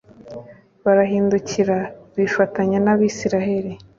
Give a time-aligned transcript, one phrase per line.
[0.83, 1.77] barahindukira
[2.17, 3.73] bifatanya n'abayisraheli